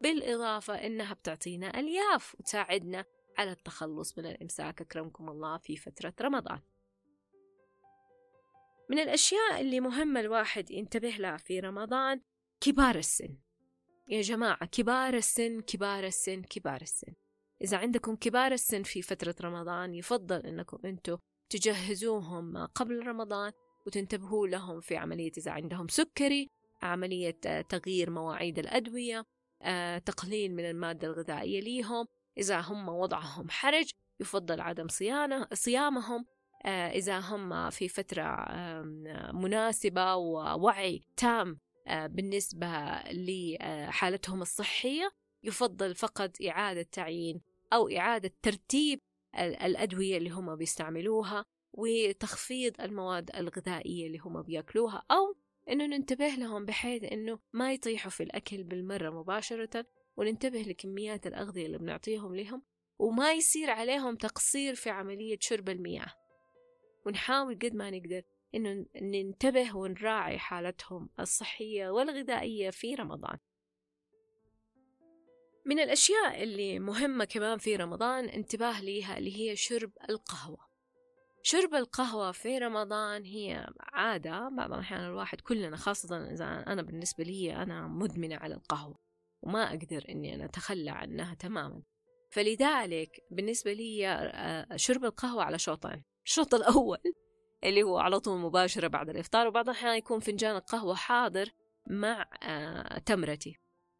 بالإضافة 0.00 0.74
إنها 0.74 1.14
بتعطينا 1.14 1.80
ألياف 1.80 2.34
وتساعدنا 2.40 3.04
على 3.38 3.52
التخلص 3.52 4.18
من 4.18 4.26
الإمساك 4.26 4.80
أكرمكم 4.80 5.28
الله 5.28 5.58
في 5.58 5.76
فترة 5.76 6.14
رمضان. 6.20 6.60
من 8.90 8.98
الأشياء 8.98 9.60
اللي 9.60 9.80
مهمة 9.80 10.20
الواحد 10.20 10.70
ينتبه 10.70 11.10
لها 11.10 11.36
في 11.36 11.60
رمضان 11.60 12.20
كبار 12.60 12.96
السن. 12.96 13.36
يا 14.08 14.20
جماعة 14.20 14.66
كبار 14.66 15.14
السن 15.14 15.60
كبار 15.60 16.04
السن 16.04 16.42
كبار 16.42 16.82
السن. 16.82 17.14
إذا 17.62 17.76
عندكم 17.76 18.16
كبار 18.16 18.52
السن 18.52 18.82
في 18.82 19.02
فترة 19.02 19.34
رمضان 19.40 19.94
يفضل 19.94 20.40
أنكم 20.46 20.78
أنتم 20.84 21.18
تجهزوهم 21.50 22.66
قبل 22.66 23.06
رمضان 23.06 23.52
وتنتبهوا 23.86 24.46
لهم 24.46 24.80
في 24.80 24.96
عملية 24.96 25.32
إذا 25.38 25.50
عندهم 25.50 25.88
سكري 25.88 26.50
عملية 26.82 27.40
تغيير 27.68 28.10
مواعيد 28.10 28.58
الأدوية 28.58 29.24
تقليل 29.98 30.54
من 30.54 30.70
المادة 30.70 31.08
الغذائية 31.08 31.60
ليهم. 31.60 32.06
إذا 32.38 32.60
هم 32.60 32.88
وضعهم 32.88 33.50
حرج 33.50 33.90
يفضل 34.20 34.60
عدم 34.60 34.88
صيانة 34.88 35.46
صيامهم. 35.52 36.26
إذا 36.66 37.18
هم 37.18 37.70
في 37.70 37.88
فترة 37.88 38.46
مناسبة 39.32 40.14
ووعي 40.14 41.02
تام 41.16 41.58
بالنسبة 41.88 42.68
لحالتهم 43.12 44.42
الصحية 44.42 45.10
يفضل 45.42 45.94
فقط 45.94 46.30
إعادة 46.48 46.82
تعيين 46.82 47.40
أو 47.72 47.88
إعادة 47.88 48.32
ترتيب 48.42 49.00
الأدوية 49.38 50.16
اللي 50.16 50.30
هم 50.30 50.56
بيستعملوها 50.56 51.44
وتخفيض 51.72 52.80
المواد 52.80 53.36
الغذائية 53.36 54.06
اللي 54.06 54.18
هم 54.18 54.42
بيأكلوها 54.42 55.02
أو 55.10 55.36
إنه 55.68 55.86
ننتبه 55.86 56.28
لهم 56.28 56.64
بحيث 56.64 57.04
إنه 57.12 57.38
ما 57.52 57.72
يطيحوا 57.72 58.10
في 58.10 58.22
الأكل 58.22 58.64
بالمرة 58.64 59.10
مباشرة 59.10 59.86
وننتبه 60.18 60.62
لكميات 60.62 61.26
الأغذية 61.26 61.66
اللي 61.66 61.78
بنعطيهم 61.78 62.36
لهم 62.36 62.62
وما 62.98 63.32
يصير 63.32 63.70
عليهم 63.70 64.16
تقصير 64.16 64.74
في 64.74 64.90
عملية 64.90 65.38
شرب 65.40 65.68
المياه. 65.68 66.12
ونحاول 67.06 67.54
قد 67.54 67.74
ما 67.74 67.90
نقدر 67.90 68.22
إنه 68.54 68.86
ننتبه 69.02 69.76
ونراعي 69.76 70.38
حالتهم 70.38 71.08
الصحية 71.20 71.90
والغذائية 71.90 72.70
في 72.70 72.94
رمضان. 72.94 73.38
من 75.64 75.78
الأشياء 75.78 76.42
اللي 76.42 76.78
مهمة 76.78 77.24
كمان 77.24 77.58
في 77.58 77.76
رمضان 77.76 78.24
انتباه 78.24 78.80
ليها 78.80 79.18
اللي 79.18 79.36
هي 79.36 79.56
شرب 79.56 79.92
القهوة. 80.10 80.68
شرب 81.42 81.74
القهوة 81.74 82.32
في 82.32 82.58
رمضان 82.58 83.24
هي 83.24 83.66
عادة 83.80 84.48
بعض 84.48 84.72
الأحيان 84.72 85.04
الواحد 85.04 85.40
كلنا 85.40 85.76
خاصة 85.76 86.30
إذا 86.30 86.44
أنا 86.44 86.82
بالنسبة 86.82 87.24
لي 87.24 87.56
أنا 87.56 87.86
مدمنة 87.88 88.36
على 88.36 88.54
القهوة. 88.54 89.07
وما 89.42 89.68
أقدر 89.68 90.04
إني 90.08 90.34
أنا 90.34 90.44
أتخلى 90.44 90.90
عنها 90.90 91.34
تماما. 91.34 91.82
فلذلك 92.30 93.20
بالنسبة 93.30 93.72
لي 93.72 94.08
آه، 94.08 94.76
شرب 94.76 95.04
القهوة 95.04 95.42
على 95.42 95.58
شوطين. 95.58 96.04
الشوط 96.26 96.54
الأول 96.54 96.98
اللي 97.64 97.82
هو 97.82 97.98
على 97.98 98.20
طول 98.20 98.38
مباشرة 98.38 98.88
بعد 98.88 99.08
الإفطار 99.08 99.46
وبعض 99.46 99.68
الأحيان 99.68 99.96
يكون 99.96 100.20
فنجان 100.20 100.56
القهوة 100.56 100.94
حاضر 100.94 101.50
مع 101.86 102.26
آه، 102.42 102.98
تمرتي. 102.98 103.58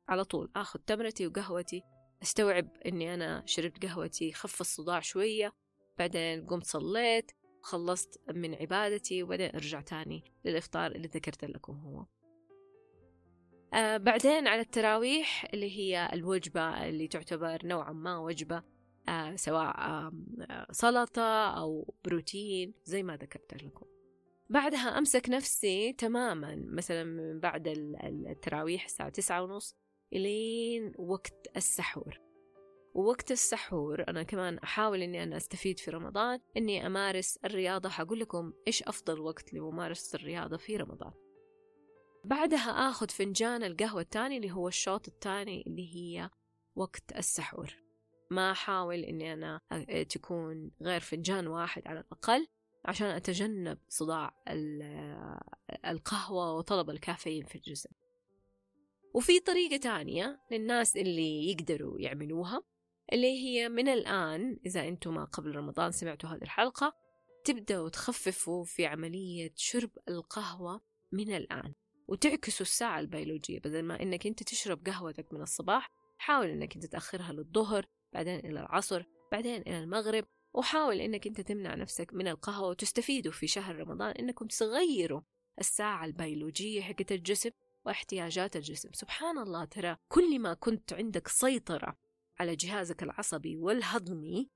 على 0.08 0.24
طول 0.24 0.50
أخذ 0.56 0.80
تمرتي 0.80 1.26
وقهوتي 1.26 1.82
أستوعب 2.22 2.68
إني 2.86 3.14
أنا 3.14 3.42
شربت 3.46 3.86
قهوتي 3.86 4.32
خف 4.32 4.60
الصداع 4.60 5.00
شوية 5.00 5.52
بعدين 5.98 6.46
قمت 6.46 6.64
صليت 6.64 7.32
خلصت 7.62 8.20
من 8.34 8.54
عبادتي 8.54 9.22
وبعدين 9.22 9.54
أرجع 9.54 9.80
تاني 9.80 10.24
للإفطار 10.44 10.90
اللي 10.90 11.08
ذكرت 11.08 11.44
لكم 11.44 11.72
هو. 11.72 12.06
آه 13.74 13.96
بعدين 13.96 14.46
على 14.46 14.60
التراويح 14.60 15.46
اللي 15.54 15.78
هي 15.78 16.10
الوجبة 16.12 16.88
اللي 16.88 17.08
تعتبر 17.08 17.58
نوعا 17.64 17.92
ما 17.92 18.18
وجبة 18.18 18.62
آه 19.08 19.36
سواء 19.36 19.78
آه 19.78 20.12
سلطة 20.70 21.48
أو 21.48 21.94
بروتين 22.04 22.74
زي 22.84 23.02
ما 23.02 23.16
ذكرت 23.16 23.62
لكم. 23.62 23.86
بعدها 24.50 24.98
أمسك 24.98 25.30
نفسي 25.30 25.92
تماما 25.92 26.56
مثلا 26.56 27.04
من 27.04 27.40
بعد 27.40 27.68
التراويح 28.04 28.84
الساعة 28.84 29.08
تسعة 29.08 29.42
ونص 29.42 29.76
إلين 30.12 30.92
وقت 30.98 31.46
السحور. 31.56 32.20
ووقت 32.94 33.30
السحور 33.30 34.04
أنا 34.08 34.22
كمان 34.22 34.58
أحاول 34.58 35.02
إني 35.02 35.22
أنا 35.22 35.36
أستفيد 35.36 35.78
في 35.78 35.90
رمضان 35.90 36.40
إني 36.56 36.86
أمارس 36.86 37.38
الرياضة. 37.44 37.88
حقول 37.88 38.20
لكم 38.20 38.52
إيش 38.66 38.82
أفضل 38.82 39.20
وقت 39.20 39.54
لممارسة 39.54 40.16
الرياضة 40.16 40.56
في 40.56 40.76
رمضان؟ 40.76 41.12
بعدها 42.28 42.70
آخذ 42.70 43.08
فنجان 43.08 43.62
القهوة 43.62 44.00
الثاني 44.00 44.36
اللي 44.36 44.50
هو 44.50 44.68
الشوط 44.68 45.08
الثاني 45.08 45.64
اللي 45.66 45.94
هي 45.96 46.30
وقت 46.76 47.16
السحور. 47.16 47.74
ما 48.30 48.50
أحاول 48.50 48.98
إني 48.98 49.32
أنا 49.32 49.60
تكون 50.08 50.70
غير 50.82 51.00
فنجان 51.00 51.46
واحد 51.46 51.82
على 51.86 52.00
الأقل 52.00 52.46
عشان 52.84 53.06
أتجنب 53.06 53.78
صداع 53.88 54.42
القهوة 55.84 56.56
وطلب 56.56 56.90
الكافيين 56.90 57.44
في 57.44 57.54
الجسم. 57.54 57.90
وفي 59.14 59.40
طريقة 59.40 59.76
تانية 59.76 60.40
للناس 60.52 60.96
اللي 60.96 61.50
يقدروا 61.50 62.00
يعملوها 62.00 62.62
اللي 63.12 63.44
هي 63.44 63.68
من 63.68 63.88
الآن 63.88 64.60
إذا 64.66 64.88
أنتم 64.88 65.14
ما 65.14 65.24
قبل 65.24 65.56
رمضان 65.56 65.92
سمعتوا 65.92 66.30
هذه 66.30 66.42
الحلقة 66.42 66.92
تبدأوا 67.44 67.88
تخففوا 67.88 68.64
في 68.64 68.86
عملية 68.86 69.52
شرب 69.56 69.90
القهوة 70.08 70.80
من 71.12 71.32
الآن. 71.36 71.74
وتعكسوا 72.08 72.66
الساعة 72.66 73.00
البيولوجية 73.00 73.58
بدل 73.58 73.82
ما 73.82 74.02
إنك 74.02 74.26
أنت 74.26 74.42
تشرب 74.42 74.86
قهوتك 74.86 75.32
من 75.32 75.42
الصباح 75.42 75.90
حاول 76.18 76.46
إنك 76.46 76.74
أنت 76.74 76.86
تأخرها 76.86 77.32
للظهر 77.32 77.86
بعدين 78.12 78.38
إلى 78.38 78.60
العصر 78.60 79.04
بعدين 79.32 79.60
إلى 79.60 79.78
المغرب 79.78 80.24
وحاول 80.54 81.00
إنك 81.00 81.26
أنت 81.26 81.40
تمنع 81.40 81.74
نفسك 81.74 82.14
من 82.14 82.28
القهوة 82.28 82.68
وتستفيدوا 82.68 83.32
في 83.32 83.46
شهر 83.46 83.76
رمضان 83.76 84.10
إنكم 84.10 84.46
تغيروا 84.46 85.20
الساعة 85.58 86.04
البيولوجية 86.04 86.82
حقت 86.82 87.12
الجسم 87.12 87.50
واحتياجات 87.84 88.56
الجسم. 88.56 88.88
سبحان 88.92 89.38
الله 89.38 89.64
ترى 89.64 89.96
كل 90.08 90.38
ما 90.38 90.54
كنت 90.54 90.92
عندك 90.92 91.28
سيطرة 91.28 91.96
على 92.40 92.56
جهازك 92.56 93.02
العصبي 93.02 93.56
والهضمي 93.56 94.50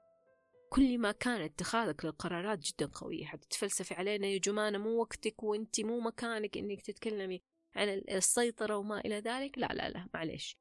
كل 0.73 0.99
ما 0.99 1.13
كان 1.13 1.41
اتخاذك 1.41 2.05
للقرارات 2.05 2.59
جدا 2.59 2.87
قوية. 2.87 3.25
حتتفلسفي 3.25 3.95
علينا 3.95 4.27
يا 4.27 4.39
جمانة 4.39 4.79
مو 4.79 5.01
وقتك 5.01 5.43
وانت 5.43 5.81
مو 5.81 6.01
مكانك 6.01 6.59
إنك 6.59 6.81
تتكلمي 6.83 7.43
عن 7.75 7.89
السيطرة 7.89 8.77
وما 8.77 9.01
إلى 9.01 9.19
ذلك. 9.19 9.59
لا 9.59 9.67
لا 9.67 9.89
لا 9.89 10.09
معليش. 10.15 10.59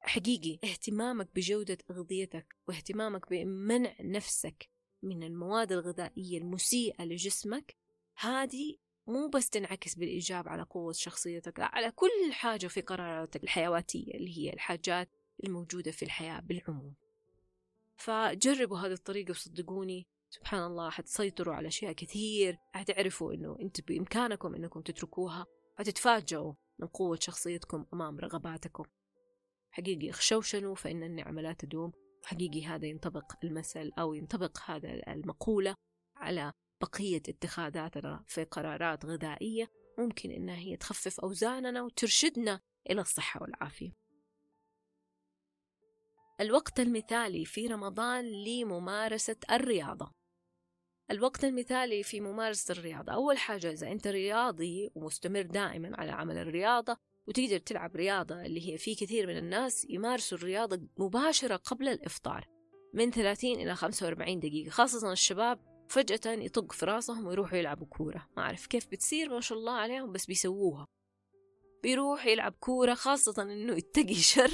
حقيقي 0.00 0.58
اهتمامك 0.70 1.28
بجودة 1.34 1.78
أغذيتك 1.90 2.56
واهتمامك 2.68 3.30
بمنع 3.30 3.94
نفسك 4.00 4.68
من 5.02 5.22
المواد 5.22 5.72
الغذائية 5.72 6.38
المسيئة 6.38 7.04
لجسمك 7.04 7.76
هذه 8.16 8.76
مو 9.06 9.28
بس 9.28 9.50
تنعكس 9.50 9.94
بالإيجاب 9.94 10.48
على 10.48 10.62
قوة 10.62 10.92
شخصيتك 10.92 11.58
لا 11.58 11.74
على 11.74 11.90
كل 11.90 12.32
حاجة 12.32 12.66
في 12.66 12.80
قراراتك 12.80 13.42
الحيواتية 13.42 14.14
اللي 14.14 14.38
هي 14.38 14.52
الحاجات 14.52 15.08
الموجودة 15.44 15.90
في 15.90 16.04
الحياة 16.04 16.40
بالعموم. 16.40 16.94
فجربوا 18.02 18.78
هذه 18.78 18.92
الطريقة 18.92 19.30
وصدقوني. 19.30 20.06
سبحان 20.30 20.62
الله 20.62 20.90
حتسيطروا 20.90 21.54
على 21.54 21.68
أشياء 21.68 21.92
كثير. 21.92 22.58
حتعرفوا 22.74 23.32
إنه 23.32 23.56
أنت 23.60 23.88
بإمكانكم 23.88 24.54
إنكم 24.54 24.80
تتركوها. 24.80 25.46
حتتفاجئوا 25.78 26.54
من 26.78 26.88
قوة 26.88 27.18
شخصيتكم 27.20 27.86
أمام 27.94 28.18
رغباتكم. 28.18 28.84
حقيقي 29.70 30.10
اخشوشنوا 30.10 30.74
فإن 30.74 31.02
النعمة 31.02 31.42
لا 31.42 31.52
تدوم. 31.52 31.92
حقيقي 32.24 32.64
هذا 32.66 32.86
ينطبق 32.86 33.32
المثل 33.44 33.90
أو 33.98 34.14
ينطبق 34.14 34.58
هذا 34.66 34.88
المقولة 35.08 35.74
على 36.16 36.52
بقية 36.80 37.22
اتخاذاتنا 37.28 38.24
في 38.26 38.44
قرارات 38.44 39.06
غذائية. 39.06 39.70
ممكن 39.98 40.30
إنها 40.30 40.56
هي 40.56 40.76
تخفف 40.76 41.20
أوزاننا 41.20 41.82
وترشدنا 41.82 42.60
إلى 42.90 43.00
الصحة 43.00 43.42
والعافية. 43.42 44.01
الوقت 46.40 46.80
المثالي 46.80 47.44
في 47.44 47.66
رمضان 47.66 48.24
لممارسة 48.24 49.36
الرياضة. 49.50 50.12
الوقت 51.10 51.44
المثالي 51.44 52.02
في 52.02 52.20
ممارسة 52.20 52.72
الرياضة. 52.72 53.12
أول 53.12 53.38
حاجة 53.38 53.70
إذا 53.72 53.92
أنت 53.92 54.06
رياضي 54.06 54.90
ومستمر 54.94 55.42
دائما 55.42 55.96
على 55.96 56.12
عمل 56.12 56.38
الرياضة 56.38 56.96
وتقدر 57.26 57.58
تلعب 57.58 57.96
رياضة 57.96 58.42
اللي 58.42 58.72
هي 58.72 58.78
في 58.78 58.94
كثير 58.94 59.26
من 59.26 59.36
الناس 59.36 59.86
يمارسوا 59.90 60.38
الرياضة 60.38 60.80
مباشرة 60.98 61.56
قبل 61.56 61.88
الإفطار 61.88 62.48
من 62.94 63.10
30 63.10 63.52
إلى 63.60 63.74
45 63.74 64.40
دقيقة. 64.40 64.70
خاصة 64.70 65.12
الشباب 65.12 65.58
فجأة 65.88 66.32
يطق 66.32 66.72
في 66.72 66.86
راسهم 66.86 67.26
ويروحوا 67.26 67.58
يلعبوا 67.58 67.86
كورة. 67.86 68.28
ما 68.36 68.42
أعرف 68.42 68.66
كيف 68.66 68.86
بتصير 68.86 69.30
ما 69.30 69.40
شاء 69.40 69.58
الله 69.58 69.72
عليهم 69.72 70.12
بس 70.12 70.26
بيسووها. 70.26 70.86
بيروح 71.82 72.26
يلعب 72.26 72.54
كورة 72.60 72.94
خاصة 72.94 73.42
إنه 73.42 73.76
يتقي 73.76 74.14
شر 74.14 74.52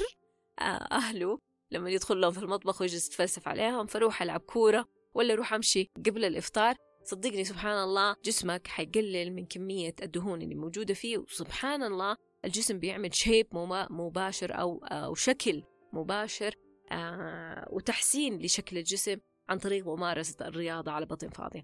آه، 0.59 0.87
أهله. 0.91 1.39
لما 1.71 1.89
يدخل 1.89 2.21
لهم 2.21 2.31
في 2.31 2.39
المطبخ 2.39 2.81
ويجلس 2.81 3.07
يتفلسف 3.07 3.47
عليهم 3.47 3.85
فروح 3.85 4.21
ألعب 4.21 4.39
كورة 4.39 4.85
ولا 5.13 5.35
روح 5.35 5.53
أمشي 5.53 5.91
قبل 6.05 6.25
الإفطار. 6.25 6.75
صدقني 7.03 7.43
سبحان 7.43 7.83
الله 7.83 8.15
جسمك 8.25 8.67
حيقلل 8.67 9.33
من 9.33 9.45
كمية 9.45 9.95
الدهون 10.01 10.41
اللي 10.41 10.55
موجودة 10.55 10.93
فيه 10.93 11.17
وسبحان 11.17 11.83
الله 11.83 12.15
الجسم 12.45 12.79
بيعمل 12.79 13.15
shape 13.15 13.47
مباشر 13.89 14.59
أو, 14.59 14.77
أو 14.85 15.15
شكل 15.15 15.63
مباشر 15.93 16.55
آه 16.91 17.67
وتحسين 17.71 18.39
لشكل 18.39 18.77
الجسم 18.77 19.17
عن 19.49 19.57
طريق 19.57 19.87
ممارسة 19.87 20.47
الرياضة 20.47 20.91
على 20.91 21.05
بطن 21.05 21.29
فاضي 21.29 21.63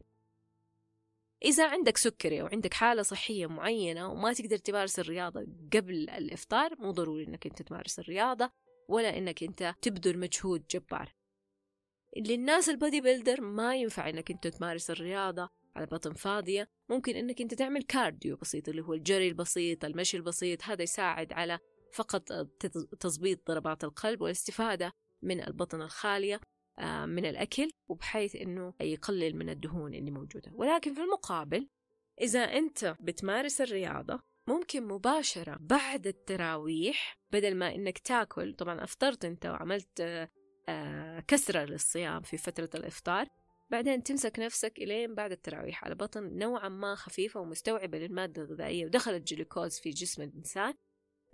إذا 1.46 1.68
عندك 1.68 1.98
سكري 1.98 2.42
أو 2.42 2.48
عندك 2.48 2.74
حالة 2.74 3.02
صحية 3.02 3.46
معينة 3.48 4.12
وما 4.12 4.34
تقدر 4.34 4.58
تمارس 4.58 5.00
الرياضة 5.00 5.48
قبل 5.74 6.10
الإفطار 6.10 6.76
مو 6.80 6.92
ضروري 6.92 7.24
إنك 7.28 7.46
أنت 7.48 7.62
تمارس 7.62 8.00
الرياضة. 8.00 8.52
ولا 8.90 9.18
إنك 9.18 9.44
أنت 9.44 9.76
تبذل 9.82 10.20
مجهود 10.20 10.64
جبار. 10.72 11.14
للناس 12.18 12.70
ال 12.70 13.02
bodybuilder 13.02 13.42
ما 13.42 13.76
ينفع 13.76 14.10
إنك 14.10 14.32
أنت 14.32 14.48
تمارس 14.48 14.92
الرياضة 14.92 15.50
على 15.76 15.86
بطن 15.86 16.14
فاضية. 16.14 16.68
ممكن 16.90 17.16
إنك 17.16 17.42
أنت 17.42 17.54
تعمل 17.54 17.84
cardio 17.84 18.36
بسيط 18.38 18.70
اللي 18.70 18.82
هو 18.82 18.94
الجري 18.94 19.28
البسيط 19.28 19.86
المشي 19.86 20.18
البسيط. 20.18 20.64
هذا 20.64 20.84
يساعد 20.84 21.34
على 21.34 21.60
فقط 21.94 22.32
تظبيط 23.00 23.48
ضربات 23.48 23.84
القلب 23.84 24.22
والاستفادة 24.22 24.94
من 25.22 25.48
البطن 25.48 25.82
الخالية 25.82 26.42
آه، 26.80 27.06
من 27.06 27.26
الأكل 27.26 27.70
وبحيث 27.88 28.36
أنه 28.36 28.74
يقلل 28.82 29.36
من 29.36 29.50
الدهون 29.50 29.94
اللي 29.94 30.12
موجودة. 30.12 30.52
ولكن 30.54 30.94
في 30.94 31.02
المقابل 31.02 31.68
إذا 32.22 32.40
أنت 32.40 32.96
بتمارس 33.00 33.62
الرياضة 33.62 34.22
ممكن 34.48 34.88
مباشرة 34.88 35.58
بعد 35.60 36.08
التراويح 36.08 37.20
بدل 37.32 37.56
ما 37.56 37.76
إنك 37.76 37.98
تاكل 37.98 38.54
طبعا 38.54 38.84
أفطرت 38.84 39.26
أنت 39.26 39.46
وعملت 39.46 40.02
آه، 40.70 41.20
كسرة 41.28 41.66
للصيام 41.66 42.22
في 42.22 42.38
فترة 42.38 42.70
الإفطار 42.76 43.28
بعدين 43.70 44.04
تمسك 44.04 44.40
نفسك 44.40 44.74
إلين 44.78 45.16
بعد 45.16 45.32
التراويح 45.32 45.86
على 45.86 45.96
بطن 45.96 46.38
نوعا 46.38 46.70
ما 46.70 46.96
خفيفة 46.96 47.40
ومستوعبة 47.40 47.98
للمادة 47.98 48.42
الغذائية 48.42 48.86
ودخلت 48.86 49.34
جلوكوز 49.34 49.80
في 49.80 49.90
جسم 49.90 50.22
الإنسان 50.22 50.74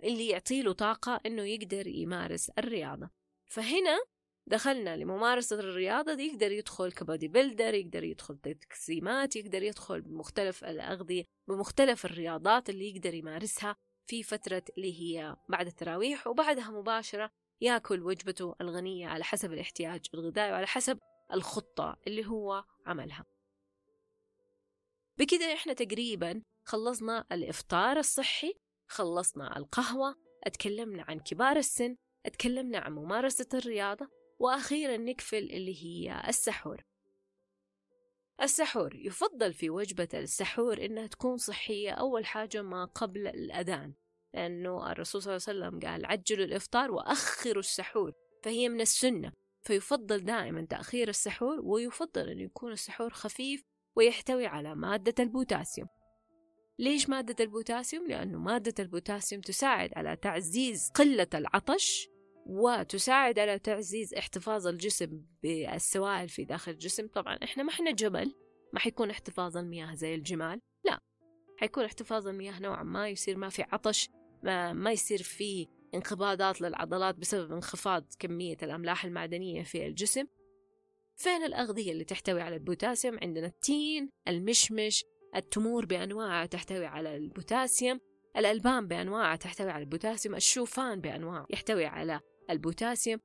اللي 0.04 0.28
يعطيله 0.28 0.72
طاقة 0.72 1.20
إنه 1.26 1.42
يقدر 1.42 1.86
يمارس 1.86 2.50
الرياضة. 2.50 3.10
فهنا 3.46 3.98
دخلنا 4.46 4.96
لممارسة 4.96 5.58
الرياضة 5.58 6.14
دي 6.14 6.26
يقدر 6.26 6.52
يدخل 6.52 6.92
كبودي 6.92 7.28
بيلدر 7.28 7.74
يقدر 7.74 8.04
يدخل 8.04 8.38
تقسيمات 8.38 9.36
يقدر 9.36 9.62
يدخل 9.62 10.00
بمختلف 10.00 10.64
الأغذية 10.64 11.24
بمختلف 11.48 12.04
الرياضات 12.04 12.70
اللي 12.70 12.90
يقدر 12.96 13.14
يمارسها 13.14 13.76
في 14.06 14.22
فترة 14.22 14.62
اللي 14.76 15.00
هي 15.00 15.36
بعد 15.48 15.66
التراويح 15.66 16.26
وبعدها 16.26 16.70
مباشرة 16.70 17.30
ياكل 17.60 18.02
وجبته 18.02 18.54
الغنية 18.60 19.08
على 19.08 19.24
حسب 19.24 19.52
الاحتياج 19.52 20.06
الغذائي 20.14 20.52
وعلى 20.52 20.66
حسب 20.66 20.98
الخطة 21.32 21.96
اللي 22.06 22.26
هو 22.26 22.64
عملها. 22.86 23.24
بكده 25.18 25.52
إحنا 25.54 25.72
تقريبا 25.72 26.42
خلصنا 26.64 27.24
الإفطار 27.32 27.98
الصحي 27.98 28.54
خلصنا 28.88 29.56
القهوة 29.56 30.14
اتكلمنا 30.44 31.02
عن 31.02 31.20
كبار 31.20 31.56
السن 31.56 31.96
اتكلمنا 32.26 32.78
عن 32.78 32.92
ممارسة 32.92 33.48
الرياضة 33.54 34.21
وأخيرا 34.42 34.96
نقفل 34.96 35.36
اللي 35.36 35.84
هي 35.84 36.22
السحور 36.28 36.84
السحور 38.40 38.94
يفضل 38.94 39.52
في 39.52 39.70
وجبة 39.70 40.08
السحور 40.14 40.84
إنها 40.84 41.06
تكون 41.06 41.36
صحية 41.36 41.90
أول 41.90 42.26
حاجة 42.26 42.62
ما 42.62 42.84
قبل 42.84 43.26
الأذان 43.26 43.94
لأنه 44.34 44.92
الرسول 44.92 45.22
صلى 45.22 45.36
الله 45.36 45.44
عليه 45.48 45.58
وسلم 45.76 45.90
قال 45.90 46.06
عجلوا 46.06 46.44
الإفطار 46.44 46.90
وأخروا 46.92 47.60
السحور 47.60 48.12
فهي 48.44 48.68
من 48.68 48.80
السنة 48.80 49.32
فيفضل 49.62 50.24
دائما 50.24 50.66
تأخير 50.70 51.08
السحور 51.08 51.60
ويفضل 51.60 52.28
أن 52.28 52.40
يكون 52.40 52.72
السحور 52.72 53.10
خفيف 53.10 53.64
ويحتوي 53.96 54.46
على 54.46 54.74
مادة 54.74 55.24
البوتاسيوم 55.24 55.88
ليش 56.78 57.08
مادة 57.08 57.44
البوتاسيوم؟ 57.44 58.06
لأنه 58.06 58.38
مادة 58.38 58.74
البوتاسيوم 58.84 59.42
تساعد 59.42 59.90
على 59.96 60.16
تعزيز 60.16 60.90
قلة 60.94 61.28
العطش 61.34 62.11
وتساعد 62.46 63.38
على 63.38 63.58
تعزيز 63.58 64.14
احتفاظ 64.14 64.66
الجسم 64.66 65.22
بالسوائل 65.42 66.28
في 66.28 66.44
داخل 66.44 66.72
الجسم. 66.72 67.06
طبعا 67.06 67.38
إحنا 67.42 67.62
ما 67.62 67.70
إحنا 67.70 67.90
جمل 67.90 68.34
ما 68.72 68.80
حيكون 68.80 69.10
احتفاظ 69.10 69.56
المياه 69.56 69.94
زي 69.94 70.14
الجمال 70.14 70.60
لا. 70.84 71.00
حيكون 71.56 71.84
احتفاظ 71.84 72.28
المياه 72.28 72.60
نوعا 72.60 72.82
ما 72.82 73.08
يصير 73.08 73.36
ما 73.36 73.48
في 73.48 73.62
عطش 73.62 74.08
ما, 74.42 74.72
ما 74.72 74.92
يصير 74.92 75.22
في 75.22 75.66
انقباضات 75.94 76.60
للعضلات 76.60 77.14
بسبب 77.14 77.52
انخفاض 77.52 78.04
كمية 78.18 78.56
الأملاح 78.62 79.04
المعدنية 79.04 79.62
في 79.62 79.86
الجسم. 79.86 80.24
فين 81.16 81.42
الأغذية 81.44 81.92
اللي 81.92 82.04
تحتوي 82.04 82.40
على 82.40 82.56
البوتاسيوم؟ 82.56 83.18
عندنا 83.22 83.46
التين 83.46 84.10
المشمش 84.28 85.04
التمور 85.36 85.86
بأنواعها 85.86 86.46
تحتوي 86.46 86.86
على 86.86 87.16
البوتاسيوم 87.16 88.00
الألبان 88.36 88.88
بأنواعها 88.88 89.36
تحتوي 89.36 89.70
على 89.70 89.82
البوتاسيوم 89.82 90.34
الشوفان 90.34 91.00
بأنواع 91.00 91.46
يحتوي 91.50 91.86
على 91.86 92.20
البوتاسيوم. 92.50 93.20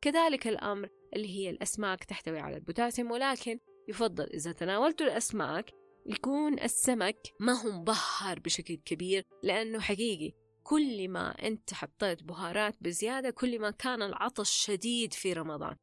كذلك 0.00 0.46
الأمر 0.48 0.88
اللي 1.16 1.28
هي 1.28 1.50
الأسماك 1.50 2.04
تحتوي 2.04 2.38
على 2.38 2.56
البوتاسيوم 2.56 3.10
ولكن 3.10 3.58
يفضل 3.88 4.24
إذا 4.24 4.52
تناولتوا 4.52 5.06
الأسماك 5.06 5.70
يكون 6.06 6.60
السمك 6.60 7.16
ما 7.40 7.52
هو 7.52 7.70
مبهر 7.70 8.38
بشكل 8.38 8.74
كبير 8.74 9.24
لأنه 9.42 9.80
حقيقي 9.80 10.32
كل 10.62 11.08
ما 11.08 11.30
أنت 11.30 11.74
حطيت 11.74 12.22
بهارات 12.22 12.76
بزيادة 12.80 13.30
كل 13.30 13.58
ما 13.58 13.70
كان 13.70 14.02
العطش 14.02 14.50
شديد 14.50 15.12
في 15.12 15.32
رمضان. 15.32 15.76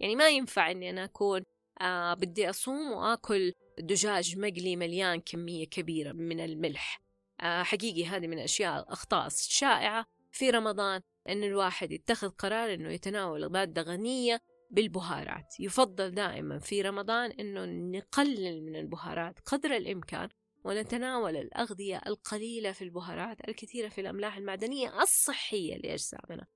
يعني 0.00 0.16
ما 0.16 0.28
ينفع 0.28 0.70
أني 0.70 0.90
أنا 0.90 1.04
أكون 1.04 1.42
آه 1.80 2.14
بدي 2.14 2.50
أصوم 2.50 2.92
وآكل 2.92 3.52
دجاج 3.78 4.38
مقلي 4.38 4.76
مليان 4.76 5.20
كمية 5.20 5.66
كبيرة 5.66 6.12
من 6.12 6.40
الملح. 6.40 7.00
آه 7.40 7.62
حقيقي 7.62 8.06
هذه 8.06 8.26
من 8.26 8.38
الأشياء 8.38 8.82
الأخطاء 8.82 9.26
الشائعة 9.26 10.06
في 10.32 10.50
رمضان. 10.50 11.00
أن 11.28 11.44
الواحد 11.44 11.92
يتخذ 11.92 12.28
قرار 12.28 12.74
أنه 12.74 12.92
يتناول 12.92 13.46
مادة 13.46 13.82
غنية 13.82 14.40
بالبهارات. 14.70 15.60
يفضل 15.60 16.10
دائما 16.10 16.58
في 16.58 16.82
رمضان 16.82 17.30
أنه 17.30 17.64
نقلل 17.98 18.62
من 18.62 18.76
البهارات 18.76 19.40
قدر 19.40 19.76
الإمكان 19.76 20.28
ونتناول 20.64 21.36
الأغذية 21.36 22.00
القليلة 22.06 22.72
في 22.72 22.82
البهارات 22.82 23.48
الكثيرة 23.48 23.88
في 23.88 24.00
الأملاح 24.00 24.36
المعدنية 24.36 25.02
الصحية 25.02 25.76
لأجسامنا. 25.76 26.46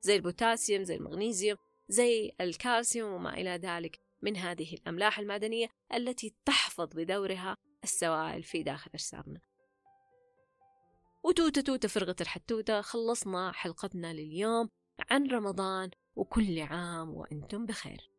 زي 0.00 0.16
البوتاسيوم 0.16 0.82
زي 0.82 0.94
المغنيسيوم 0.94 1.58
زي 1.88 2.32
الكالسيوم 2.40 3.12
وما 3.12 3.34
إلى 3.34 3.50
ذلك 3.50 4.00
من 4.22 4.36
هذه 4.36 4.74
الأملاح 4.74 5.18
المعدنية 5.18 5.68
التي 5.94 6.34
تحفظ 6.44 6.88
بدورها 6.94 7.56
السوائل 7.84 8.42
في 8.42 8.62
داخل 8.62 8.90
أجسامنا. 8.94 9.40
وتوتة 11.26 11.60
توتة 11.60 11.88
فرغة 11.88 12.16
الحتوتة 12.20 12.80
خلصنا 12.80 13.52
حلقتنا 13.52 14.12
لليوم 14.12 14.68
عن 15.10 15.26
رمضان 15.26 15.90
وكل 16.16 16.60
عام 16.60 17.10
وأنتم 17.10 17.66
بخير. 17.66 18.10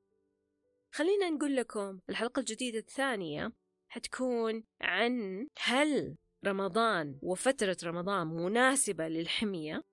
خلينا 0.92 1.30
نقول 1.30 1.56
لكم 1.56 2.00
الحلقة 2.10 2.40
الجديدة 2.40 2.80
الثانية 2.80 3.52
حتكون 3.88 4.64
عن 4.82 5.48
هل 5.60 6.18
رمضان 6.46 7.20
وفترة 7.22 7.78
رمضان 7.84 8.28
مناسبة 8.28 9.08
للحمية؟ 9.08 9.84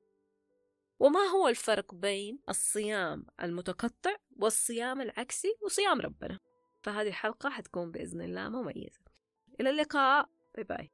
وما 0.99 1.21
هو 1.21 1.49
الفرق 1.49 1.95
بين 1.95 2.39
الصيام 2.49 3.27
المتقطع 3.43 4.17
والصيام 4.37 5.01
العكسي 5.01 5.57
وصيام 5.63 6.01
ربنا؟ 6.01 6.39
فهذه 6.83 7.09
الحلقة 7.09 7.51
حتكون 7.51 7.91
بإذن 7.91 8.23
الله 8.23 8.49
مميزة. 8.49 9.01
إلى 9.61 9.71
اللقاء. 9.71 10.29
باي 10.55 10.65
باي 10.65 10.94